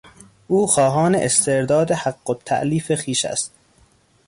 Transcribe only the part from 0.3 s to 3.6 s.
او خواهان استرداد حقالتالیف خویش است.